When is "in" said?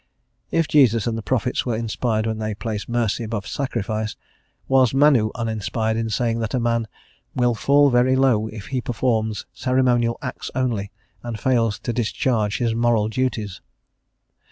5.95-6.09